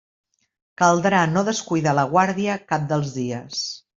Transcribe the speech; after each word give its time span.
Caldrà 0.81 1.19
no 1.33 1.43
descuidar 1.51 1.95
la 1.99 2.07
guàrdia 2.15 2.57
cap 2.73 2.91
dels 2.95 3.15
dies. 3.21 3.63